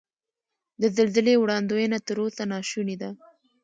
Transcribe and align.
د 0.81 0.83
زلزلې 0.95 1.33
وړاندوینه 1.39 1.97
تر 2.07 2.17
اوسه 2.23 2.43
نا 2.51 2.59
شونې 2.69 2.95
ده. 3.01 3.09